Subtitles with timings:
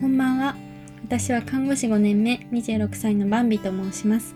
[0.00, 0.56] こんばんは。
[1.04, 4.34] 私は看護師5年目26歳のバンビと申します。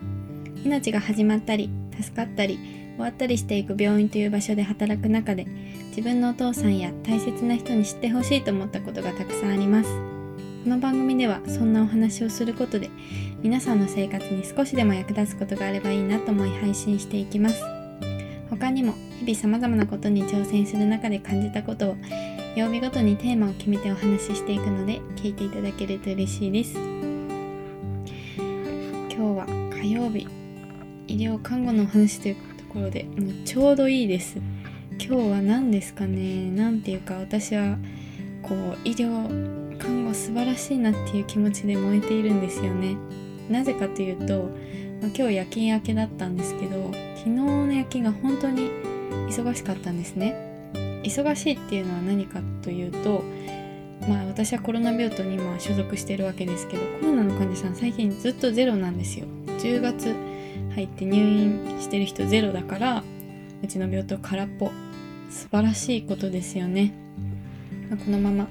[0.63, 2.59] 命が始まったり助かったり
[2.97, 5.47] 終わったりしていく病院という場所で働く中で
[5.89, 9.89] 自分のお父さんや大切な人に知ってほしいと思ったことがたくさんあります。
[10.65, 12.91] この番組ではそんなお話をすることで
[13.43, 17.63] 皆さんの生活に少しでも役立つことがあればいいなと思い配信していきます。
[18.51, 21.97] 他にも日々様々なことに挑戦する中で感じたことを
[22.57, 26.79] 曜日ごとにテーマを決めてお話ししていくので聞いていただけると嬉しいです。
[28.39, 29.45] 今日は
[29.83, 30.29] 火曜日
[31.09, 32.41] 医療看護のお話というと
[32.73, 34.37] ころでもうちょうどいいです。
[35.05, 36.49] 今日は何ですかね？
[36.53, 37.77] 何ていうか私は
[38.43, 42.97] こう医療看護素晴らしいなっていう気持ちで燃えているんですよね。
[43.51, 44.45] なぜかというと、
[45.03, 48.71] まあ、今日夜勤明けだったんですけど昨日の夜勤が本当に
[49.29, 50.54] 忙しかったんですね。
[51.05, 53.23] 忙しいっていうのは何かというと
[54.09, 59.27] まあ私はコロナ病棟に今所属してるわけですけどコロナの患者さん最近ずっとゼロなんですよ。
[59.59, 60.15] 10月
[60.75, 63.05] 入って入院してる人ゼロだから
[63.63, 64.71] うちの病棟空っぽ。
[65.35, 66.93] 素晴らしいことですよね、
[67.91, 68.49] まあ、このまま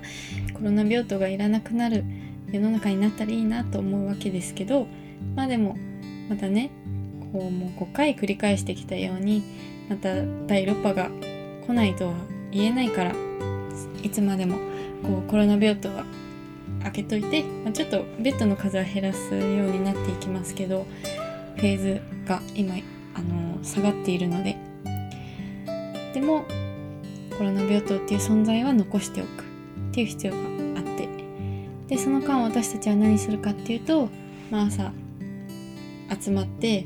[0.53, 2.03] コロナ病棟がいらなくなる
[2.51, 4.87] 世の中になったらいいなと思うわけですけど
[5.35, 5.77] まあでも
[6.29, 6.71] またね
[7.31, 9.43] こうもう5回繰り返してきたように
[9.89, 10.13] また
[10.47, 11.09] 第6波が
[11.65, 12.13] 来ないとは
[12.53, 13.13] 言えないから
[14.01, 14.57] いつまでも
[15.03, 16.05] こうコロナ病棟は
[16.83, 20.85] 開けといて、まあ、ちょっとベッドの数は減らすようになっていきますけど
[21.55, 22.75] フェーズが今
[23.15, 24.57] あの下がっているので。
[26.13, 26.45] でも
[27.37, 29.43] コロナ病棟っていう存在は残しておく。
[29.89, 31.09] っていう必要があって。
[31.87, 34.09] でその間私たちは何するかっていうと、
[34.49, 34.91] まあ、朝
[36.21, 36.85] 集まって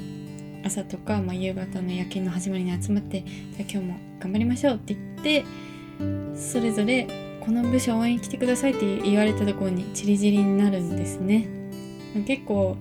[0.65, 5.16] 朝とか、まあ、夕方の夜勤の始まりに集まってじゃあ今日も頑張りましょうって言って
[6.36, 7.08] それぞれ
[7.42, 11.47] この部署応援来てくださいって言われたところにチリチリになるんですね。
[12.25, 12.78] 結構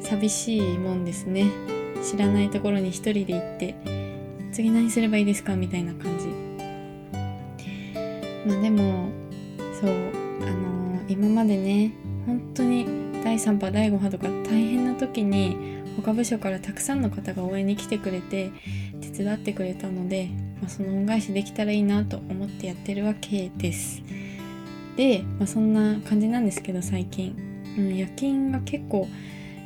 [0.00, 1.46] 寂しいもんですね。
[2.02, 3.74] 知らないところに一人で行って
[4.52, 6.26] 次何すればいいですかみたいな感じ。
[8.46, 9.08] まあでも
[9.80, 11.92] そうあのー、今までね
[12.26, 12.86] 本当に
[13.24, 15.56] 第3波第5波とか大変な時に
[15.96, 18.50] 他部署からたくさんの方が応援に来てくれて
[19.00, 24.02] 手伝ってくれたので、まあ、その恩返しできたらいいなと思ってやってるわけです。
[24.96, 27.36] で、まあ、そんな感じなんですけど最近、
[27.78, 29.08] うん、夜勤が結構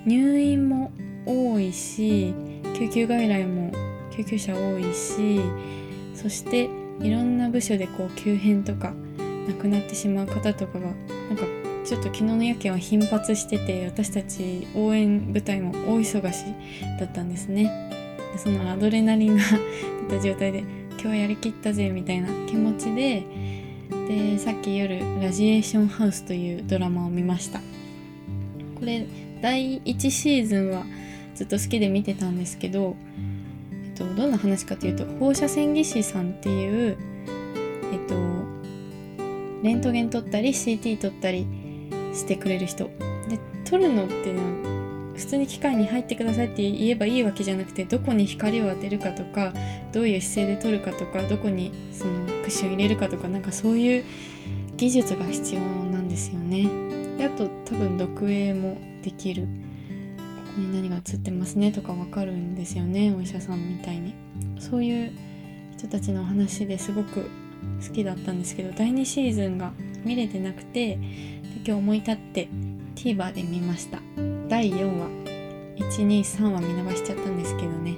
[0.04, 0.92] 入院も
[1.25, 2.34] 多いし
[2.76, 3.72] 救急外来も
[4.14, 5.41] 救急車多いし
[6.14, 6.69] そして
[7.00, 8.92] いろんな部署でこう急変とか
[9.48, 10.86] 亡くなってしまう方とかが
[11.28, 11.44] なんか
[11.84, 16.44] ちょっと昨日の夜勤は頻発してて私たち応援部隊も大忙し
[17.00, 17.91] だったんですね。
[18.36, 19.42] そのアドレナリンが
[20.08, 20.64] 出た状態で
[21.02, 23.24] 今日やりきったぜみたいな気持ちで
[24.06, 27.58] でさっき夜「ラジエーションハウス」というドラマを見ました。
[27.58, 29.04] これ
[29.40, 30.84] 第1シーズンは
[31.34, 32.94] ずっと好きで見てたんですけど、
[33.72, 36.96] えっと、どんな話かというと放射線技師さんっていう
[37.92, 38.14] えっと
[39.64, 41.46] レントゲン撮ったり CT 撮ったり
[42.14, 42.90] してくれる人。
[43.28, 44.62] で撮るのっていうのは
[45.32, 49.54] 普通に機械に入ってくださいって言えばいいわけじゃなくてどこに光を当てるかとか
[49.91, 54.04] どういう姿勢で撮るかとかどこにそのクッション入れるかとかなんかそういう
[54.76, 56.69] 技術が必要なんですよね。
[57.16, 59.44] であと多分読影もできる。
[59.44, 59.48] こ
[60.56, 64.12] こに何が映ってますねとかわかるんですよねお医者さんみたいに。
[64.59, 65.12] そういう
[65.78, 67.31] 人たちの話ですごく
[67.81, 69.72] 好きだったんですけど第2シーズンが
[70.04, 70.99] 見れてなくて
[71.64, 72.49] 今日思い立って
[72.97, 73.99] TVer で見ました。
[74.50, 75.22] 第4話。
[75.77, 77.97] 123話見逃しちゃったんですけどね。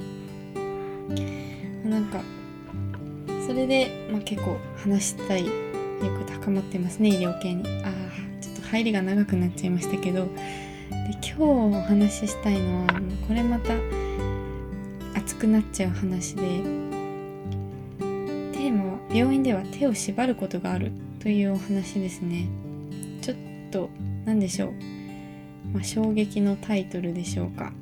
[1.84, 2.22] なんか
[3.46, 7.68] それで、まあ、結構話したい欲高まってますね医療系に。
[7.84, 7.92] ああ
[8.42, 10.24] ちょっと入りが長くなっちゃいましたけど。
[10.24, 10.30] で
[11.22, 13.74] 今日お話ししたいのはこれまた
[15.18, 16.42] 熱くなっちゃう話で。
[18.52, 22.48] テーマは病院では手を縛ることがあるというお話ですね。
[23.20, 23.36] ちょっ
[23.70, 23.90] と
[24.24, 24.72] 何でしょう、
[25.74, 27.72] まあ、衝撃のタイトルでしょうか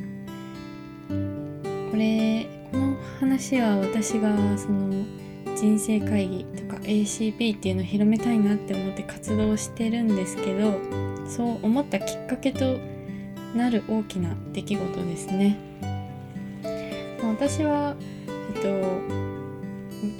[1.08, 5.04] これこの話は私がその
[5.54, 10.80] 人生会議とか ACP っていうのを広めたいなって思って活動してるんですけど
[11.28, 12.78] そう思ったきっかけと
[13.54, 15.58] なる大きな出来事ですね。
[17.22, 17.96] 私は、
[18.54, 18.62] えっ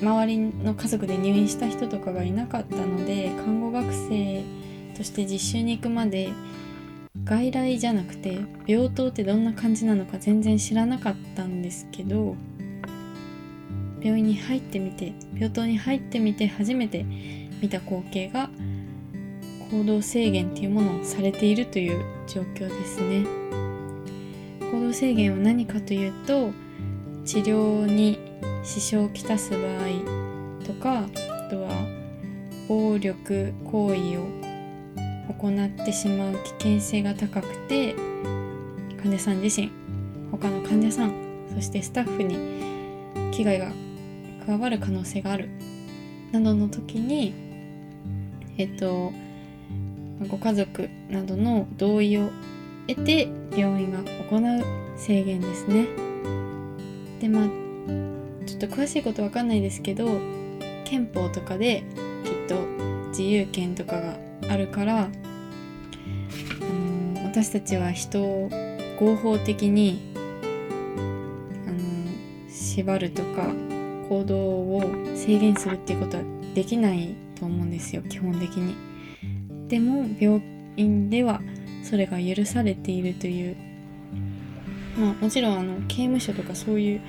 [0.00, 4.42] と、周りの家族で入院した人とかがいなかったので看護学生
[4.96, 6.30] そして実習に行くまで
[7.24, 12.36] 外来じゃなくて病棟ってどんな感じなのか全然知らなかったんですけど
[14.00, 17.04] 病院に入ってみて病棟に入ってみて初めて
[17.60, 18.50] 見た光景が
[19.70, 23.24] 行動制限っていうものをされているという状況ですね。
[24.70, 26.50] 行動制限は何かというと
[27.24, 28.19] 治療に
[28.64, 31.70] 支障をきたす場合とかあとは
[32.69, 34.42] 暴力行為を
[35.28, 37.94] 行ってしまう危険性が高くて
[39.02, 39.70] 患者さん自身
[40.30, 41.12] 他の患者さん
[41.54, 43.72] そしてスタッフに危害が
[44.46, 45.48] 加わる可能性がある
[46.32, 47.34] などの時に
[48.58, 49.12] えっと
[50.28, 52.30] ご家族などの同意を
[52.86, 53.98] 得て病院が
[54.30, 54.64] 行う
[54.96, 55.86] 制限ですね。
[57.20, 57.48] でまあ
[58.46, 60.08] ちょっと詳しいことわかんないですけど
[60.84, 61.84] 憲法とかで
[62.24, 62.56] きっと
[63.08, 64.16] 自由権とかが
[64.52, 65.08] あるから、あ
[66.60, 68.50] の、私たちは人を
[69.00, 70.12] 合法的に、
[71.66, 71.78] あの、
[72.49, 73.52] 縛るとか
[74.08, 74.82] 行動を
[75.16, 76.22] 制限するっていうことは
[76.54, 78.76] できないと思うんですよ基本的に。
[79.69, 80.43] でも病
[80.76, 81.40] 院では
[81.82, 83.56] それが許されているという
[84.98, 87.00] まあもちろんあの刑務所とかそういう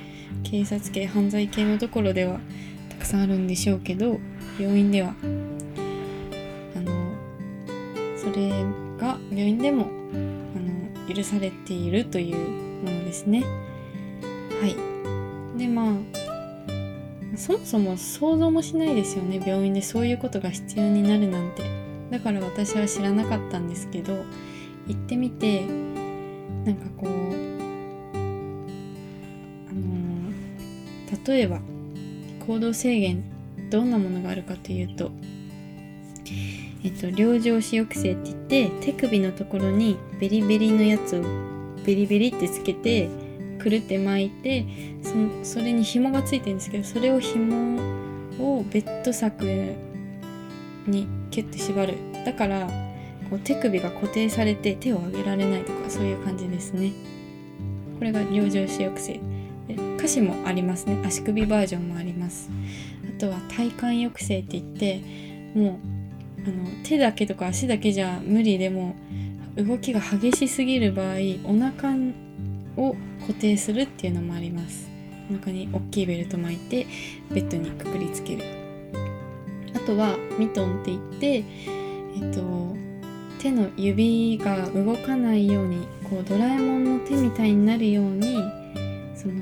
[0.43, 2.39] 警察系犯罪系のところでは
[2.89, 4.19] たくさんあるんでしょうけど
[4.57, 5.13] 病院では
[8.23, 8.49] それ
[8.97, 12.37] が病院でもあの許されているという
[12.83, 13.43] ものですね。
[14.61, 14.67] は
[15.55, 15.57] い。
[15.59, 15.95] でまあ
[17.35, 19.41] そもそも想像もしないですよね。
[19.45, 21.83] 病院でそういうことが必要になるなんて。
[22.13, 24.23] だから私は知らなかったんですけど
[24.87, 25.65] 行ってみて
[26.63, 27.11] なんかこうあ
[29.73, 31.59] のー、例えば
[32.45, 33.23] 行動制限
[33.71, 35.11] どんなものがあるかというと
[36.83, 41.23] えっと両上肢抑制って言って手首のところにベリベリのやつを
[41.85, 43.09] ベリベリってつけて
[43.59, 44.65] くるって巻いて
[45.43, 47.77] そそれに紐がついてるんですけどそれを紐
[48.39, 49.45] をベッド柵
[50.87, 51.95] にキュッて縛る。
[52.25, 52.67] だから
[53.29, 56.91] こう手首が固定されて手を上げられないとかそういう感じですね。
[57.97, 59.19] これが養生視抑制。
[59.97, 61.01] 歌詞もありますね。
[61.05, 62.49] 足首バージョンもあります。
[63.07, 65.01] あとは体幹抑制って言って
[65.55, 65.92] もう
[66.45, 68.95] あの手だけとか足だけじゃ無理でも
[69.55, 71.95] 動きが激しすぎる場合お腹
[72.75, 74.89] を固定するっていうのもあります。
[75.31, 76.87] お腹に大きいベルト巻いて
[77.31, 78.43] ベッドにくくりつける。
[79.75, 81.43] あとはミトンって言ってえ
[82.31, 82.75] っと
[83.39, 88.35] 手の指が動かないようにこうドラえもんの手みたいになるように
[89.15, 89.33] その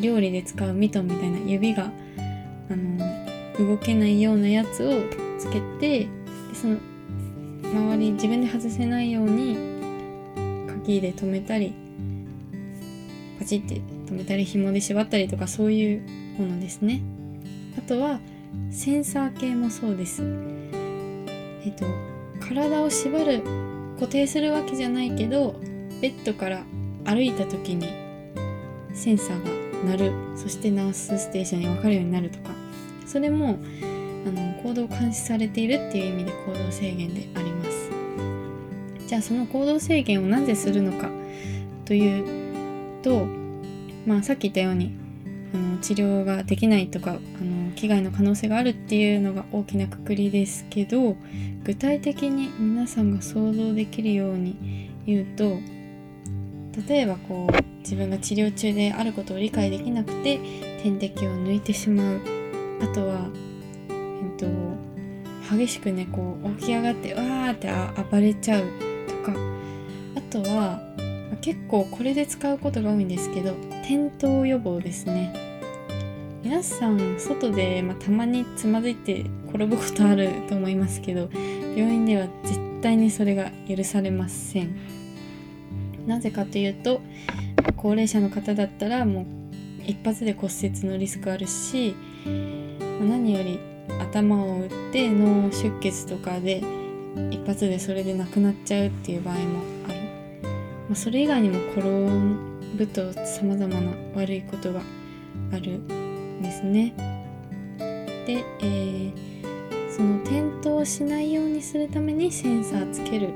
[0.00, 1.90] 料理で使うミトンみたいな指が
[2.70, 5.00] あの動けないようなやつを
[5.38, 6.06] つけて
[6.60, 6.76] その
[7.62, 9.56] 周り自分で外せないように
[10.84, 11.72] 鍵で留めたり
[13.38, 16.02] パチって留めたり紐で縛ったりとかそういう
[16.40, 17.00] ものですね。
[17.78, 18.18] あとは
[18.72, 20.22] センサー系もそうです。
[21.64, 21.86] えっと
[22.40, 23.42] 体を縛る
[23.94, 25.60] 固定するわけじゃないけど
[26.00, 26.64] ベッドから
[27.04, 27.86] 歩いた時に
[28.94, 30.12] センサーが鳴る。
[30.36, 32.50] そしてナースステーションに分かるようになるとか。
[33.06, 33.58] それも
[34.62, 37.90] 行動監視されているっていう意味で行動制限であります。
[39.06, 41.08] じゃあその行動制限をなぜするのか
[41.84, 43.26] というと
[44.06, 44.94] まあさっき言ったように
[45.54, 51.16] あの治療ができないとかあの危害の可能性があるっていうのが大きなくくりですけど
[51.64, 55.58] 具体的に皆さんが想像できるように言うと
[56.86, 60.38] 例えばこう自分が治療中であることを理解できなくて
[60.82, 62.20] 点滴を抜いてしまう。
[62.80, 63.28] あとは、
[64.22, 64.46] えっと、
[65.56, 67.68] 激しくねこう起き上がってわーって
[68.10, 68.64] 暴れちゃう
[69.24, 69.58] とか。
[70.16, 70.80] あとは
[71.40, 75.32] 結構これで使うことが多いんですけど転倒予防ですね。
[76.42, 81.28] 皆さん外で、まあ、たまにつまずいて転ぶことあると思いますけど
[81.76, 84.76] 病院では絶対にそれが許されません。
[86.06, 87.00] なぜかというと
[87.76, 89.26] 高齢者の方だったらもう
[89.86, 91.94] 一発で骨折のリスクあるし
[93.00, 93.60] 何より
[94.00, 96.62] 頭を打って脳出血とかで
[97.30, 99.40] 一発でそれで亡くなっちゃうっていう場合も
[99.88, 99.98] ある、
[100.42, 100.48] ま
[100.92, 101.82] あ、それ以外にも転
[102.76, 104.80] ぶと様々な悪いことが
[105.52, 106.94] あるんですね。
[108.26, 109.38] で、えー
[109.90, 113.30] その転倒しないようにするためにセンサーつける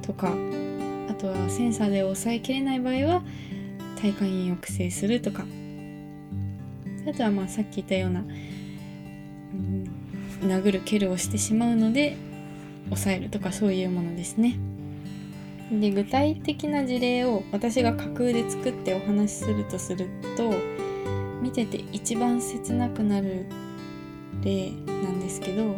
[0.00, 0.34] とか
[1.10, 3.22] あとはセンサーで抑えきれない場合は
[4.00, 5.44] 体幹炎抑制するとか。
[7.08, 8.24] あとはまあさっき言ったような、
[10.46, 12.16] 殴る蹴るをしてしまうので
[12.86, 14.58] 抑えるとかそういうものですね。
[15.70, 20.52] で具体的な事例を私が架空で作ってお話しするとすると
[21.42, 23.46] 見てて一番切なくなる
[24.42, 25.76] 例なんですけど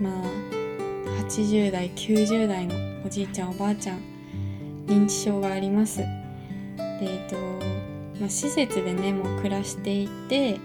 [0.00, 0.24] まあ
[1.24, 4.00] 80代90代のおじいちゃんおばあちゃん
[4.86, 6.06] 認知症がありますで
[7.02, 7.36] えっと、
[8.18, 10.58] まあ、施設でねもう暮らしていて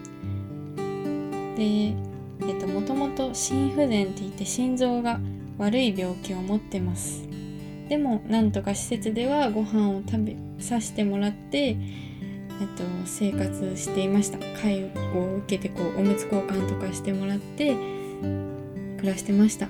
[1.57, 2.06] で
[2.41, 5.19] えっともともと心不全って言って心臓が
[5.57, 7.27] 悪い病気を持ってます。
[7.89, 11.77] でもなんとか施設ではご飯を食べさせてもらって
[12.59, 14.39] えっと、生活していました。
[14.59, 17.75] 介護を受けてこうおむつ交換とかしてもらって
[18.97, 19.69] 暮らしてました。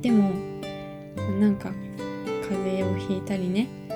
[0.00, 0.30] でも
[1.38, 1.72] なんか
[2.48, 3.94] 風邪をひいたりねあ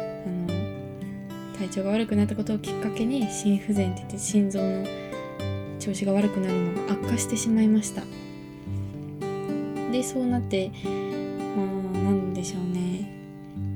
[0.52, 4.84] の体調が悪くなったことをきっかけに心不全って言って心臓の
[5.88, 8.02] 調子が悪くなるのが悪化してしまいました。
[9.90, 10.70] でそうなって
[11.56, 13.10] まあなんでしょうね。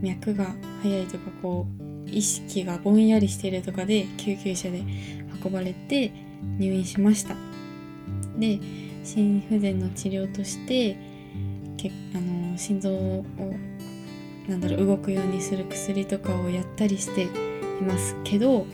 [0.03, 1.67] 脈が速いとかこ
[2.07, 4.83] う意識がぼんやりしてるとかで救急車で
[5.43, 6.13] 運ばれて
[6.59, 7.35] 入院しました。
[8.39, 8.61] で
[9.03, 10.99] 心不全の治療として
[11.79, 13.25] けあの心臓を
[14.49, 17.29] なんだろう動くようにする薬とかをやったりしてい
[17.81, 18.67] ますけど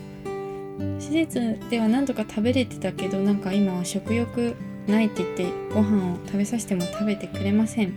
[0.99, 4.55] 施設では何とか食べれてたけどなんか今は食欲
[4.87, 7.93] ないって言ってご飯を食べさせても食べてくれません。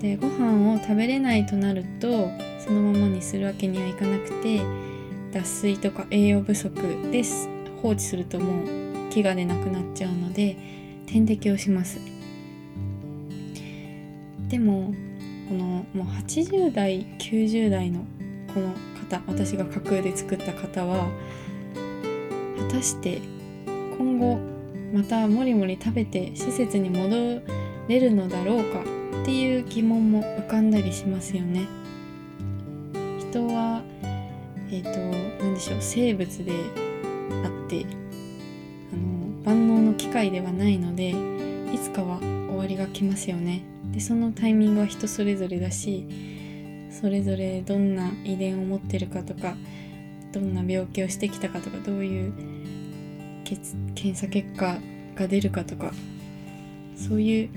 [0.00, 4.60] でご飯を食べれないとなるとそのままにするわけにはいかなくて
[5.32, 6.72] 脱水とか栄養不足
[7.10, 7.48] です
[7.82, 8.66] 放置するともう
[9.10, 10.56] 飢餓でなくなっちゃうので
[11.06, 11.98] 点滴をします。
[14.48, 14.94] でも
[15.48, 18.04] このもう80代90代の
[18.54, 18.72] この
[19.08, 21.08] 方私が架空で作った方は
[22.58, 23.20] 果たして
[23.96, 24.38] 今後
[24.92, 27.42] またもりもり食べて施設に戻
[27.88, 28.80] れるのだろうか
[29.22, 31.66] っていう疑問も浮かんだりしますよね。
[33.18, 33.82] 人は
[34.70, 37.84] えっ、ー、と何でしょう生物であって
[38.92, 43.62] あの万能の機械ではないのでいつかは終わりが来ますよね
[43.92, 46.06] でそのタイミングは人それぞれだし
[47.00, 49.54] それぞれどんな遺伝を持ってるかとか
[50.32, 52.32] どんな病気をしてきたかとかどういう
[53.44, 54.78] 検査結果
[55.14, 55.92] が出るかとか
[56.96, 57.50] そういう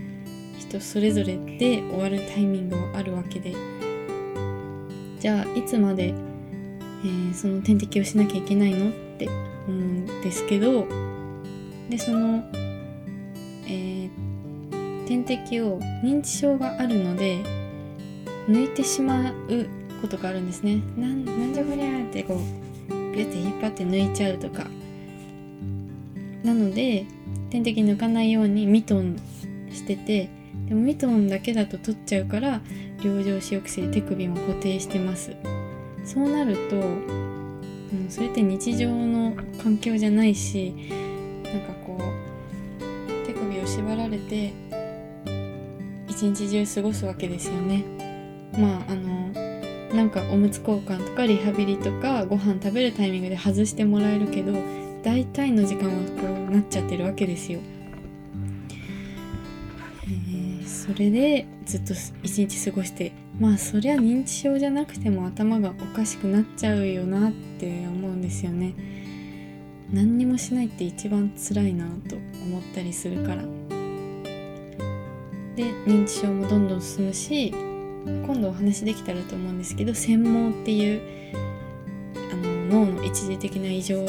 [0.60, 3.56] 人それぞれで終わるタイミングもあるわけで。
[5.22, 10.88] じゃあいつまで、えー、その点滴をしなきゃいけないのって思うんですけど
[11.92, 12.44] でその、
[13.68, 17.61] えー、点滴を認知症があるので
[18.48, 19.68] 抜いてしまう
[20.02, 20.82] ことがあるんですね。
[20.98, 24.68] なんなんじゃこりゃってこうビュって引っ張って抜いちゃうとか。
[26.44, 27.06] なので
[27.52, 29.18] 点滴抜かないようにミトン
[29.72, 30.30] してて
[30.68, 32.62] でもミトンだけだと取っちゃうから
[33.04, 35.36] 両上肢抑制手首も固定してます。
[36.04, 40.74] そうなると、うん、それって日常の環境じゃないし
[41.44, 44.54] なんかこう手首を縛られて
[46.08, 48.01] 一日中過ごすわけですよね。
[48.58, 49.32] まああの
[49.94, 54.54] なんかおむつ交換とかリハビリとかご飯食べるタイミングで外してもらえるけど
[55.04, 55.92] 大体の時間は
[56.22, 57.60] こうなっちゃってるわけですよ。
[60.66, 61.94] それでずっと
[62.24, 68.74] 一日過ごしてまあそりゃ認知症じゃなくても頭がおかしくなっちゃうよなって思うんですよね。
[69.92, 73.44] 何にもしないって一番辛いなと思ったりするから。
[75.56, 77.54] で認知症もどんどん進むし
[78.06, 81.02] 今度お話できたらと思うんですけど専門っていう
[82.32, 84.06] あの脳の一時的な異常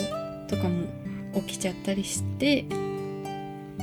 [0.48, 0.86] とかも
[1.34, 2.64] 起きちゃったりして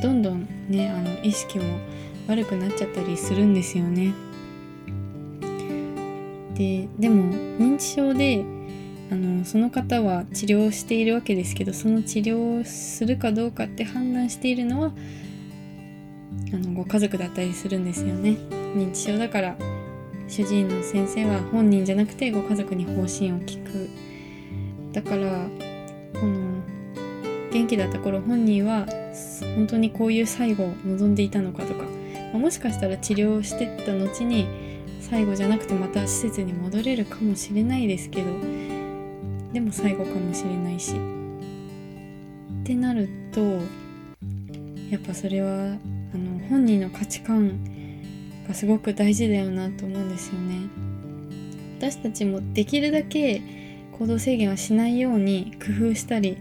[0.01, 1.79] どんどんねあの意識も
[2.27, 4.13] 悪くなっちゃったりするんですよね。
[6.53, 8.43] ででも認知症で
[9.11, 14.91] あのその方は治療しているわけですけどその治療をするかどうかって判断しているのは
[16.53, 18.37] あのご家族だったりするんですよね。
[18.75, 19.55] 認知症だから
[20.29, 23.89] 主治医の先生は本人じゃなくてご家族に方針を聞く。
[24.93, 25.48] だから
[26.19, 26.62] この
[27.51, 28.88] 元気だった頃本人は
[29.55, 31.83] 本当にこういう最後を望んでいたのかとか
[32.33, 34.48] まもしかしたら治療してった後に
[35.01, 38.27] 最後じゃなくてまた施設に戻れるかもしれないですけど
[39.53, 40.95] でも最後かもしれないしっ
[42.63, 43.41] てなると
[44.91, 45.77] やっぱそれは
[46.13, 47.78] あの本人の価値観
[48.50, 50.68] がすごく大事だよなと思うんですよね。
[51.77, 53.41] 私たちもできるだけ
[53.98, 56.38] 行動制限はしないように工夫したり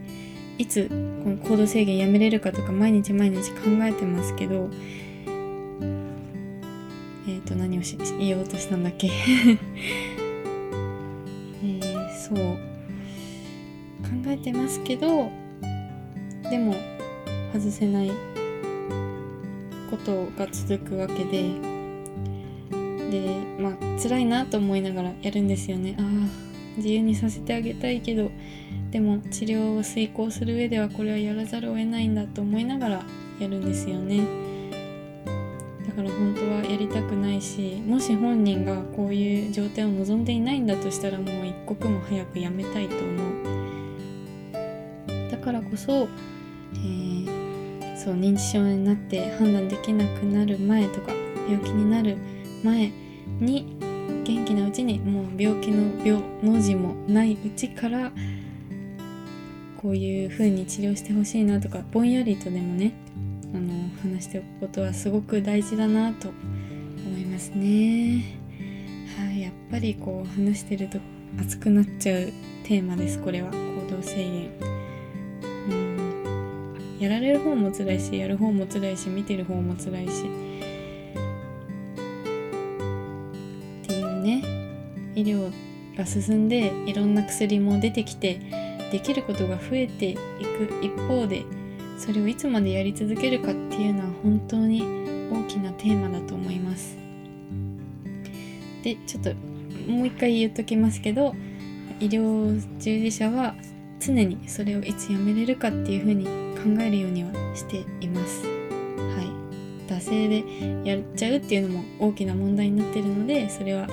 [0.57, 0.89] いつ
[1.23, 4.69] この行動制限やめれるかとか毎日毎日考えてますけど
[7.29, 9.11] えっ、ー、と何をし言おうとしたんだっけ？
[11.63, 12.37] えー、そう。
[14.03, 15.31] 考えてますけど
[16.51, 16.75] でも
[17.53, 18.11] 外せない
[19.91, 21.68] ことが続くわけで
[23.11, 25.97] でまあ辛いなと思いながらやるんですよね。
[25.99, 26.05] ああ
[26.77, 28.31] 自由にさせてあげたいけど
[28.91, 33.03] でも治療を遂行する上ではこれはやらざるを得ないんだと思いながら
[33.41, 34.23] やるんですよね。
[35.87, 43.59] だから本当はやりたくないしもし本人がこういう状態を望んでいないんだとしたらもう一刻も早くやめたいと思う。
[45.31, 46.09] だからこそ、
[46.75, 51.13] えー、そう認知症になって判断できなくなる前とか
[51.49, 52.93] 病気になる前前
[53.41, 53.77] に
[54.25, 58.13] 元気なうちにもう病気の病の字もないうちから
[59.81, 62.93] こういう風に治療してほしいなとかぼんやりとでもね
[63.55, 63.73] あの
[64.03, 68.25] 話しておくことはすごく大事だなと思いますね。
[69.17, 70.99] はい、やっぱりこう話してると
[71.41, 72.33] 熱くなっちゃう
[72.65, 74.79] テーマですこれは行動制限。
[77.01, 80.48] やられる方も辛いしやる方も辛いし見てる方も辛いし
[85.19, 85.53] 医療
[85.97, 88.41] が進んでいろんな薬も出てきて
[88.93, 90.19] できることが増えていく
[90.81, 91.45] 一方で
[91.99, 94.81] それをいつまでやり続けるかっていうのは本当に
[95.31, 96.97] 大きなテーマだと思います。
[98.85, 99.35] でちょっと
[99.91, 101.35] もう一回言っときますけど
[101.99, 103.57] 医療従事者は
[103.99, 106.25] 常にそれをいつやめれるかっていうふうに
[106.57, 108.47] 考えるようにはしています。
[108.47, 109.93] はい。
[109.93, 113.89] 惰性でやっちゃうっていうのも大きな問題になってるのでそれは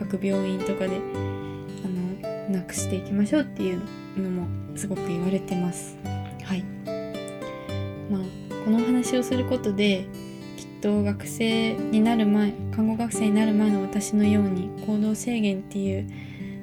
[0.00, 0.96] 各病院とかで
[1.84, 1.88] あ
[2.48, 3.80] のなくしていきましょうっていう
[4.16, 5.96] のもすごく言われてます。
[6.42, 6.64] はい。
[8.10, 10.06] まあこの話をすることで
[10.56, 16.06] きっと学生になる前看護学生になる前の私のように行動制限っていう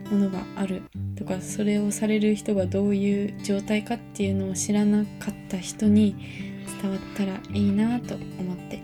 [0.10, 0.84] ものがある
[1.16, 6.16] とかそれをされる人がどういう状態かっていうのを知らなかった人に
[6.82, 8.82] 伝わったらいいなと思って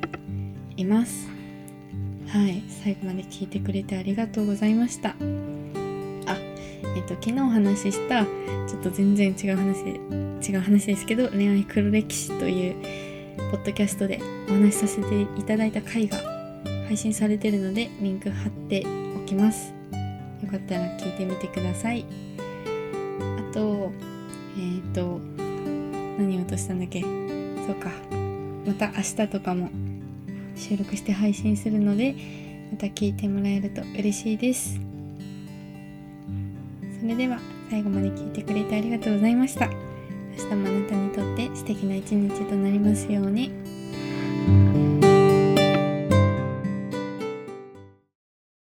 [0.76, 1.33] います。
[2.34, 5.10] はい最後まで聞いてくれてありがとうございました。
[5.10, 9.86] あえっと、昨日お話ししたちょっと全然違う話
[10.42, 12.76] 違う話ですけど恋愛黒歴史という
[13.52, 14.20] ポッドキャストで
[14.50, 16.18] お話しさせていただいた回が
[16.88, 18.84] 配信されてるのでリンク貼って
[19.16, 19.72] おきます。
[20.42, 22.04] よかったら聞いてみてください。
[23.20, 23.92] あと
[24.58, 25.22] えっ、ー、と
[26.18, 27.02] 何を落としたんだっけ？
[27.02, 27.08] そ
[27.74, 27.92] うか。
[28.66, 29.70] また明日とかも
[30.56, 32.16] 収録して配信するので
[32.72, 34.80] また聞いてもらえると嬉しいです。
[37.00, 37.40] それでは
[37.70, 39.68] 最後まで聞いてくれてありがとうございました。
[39.68, 43.63] 明日もあなたにとって素敵な一日となりますように。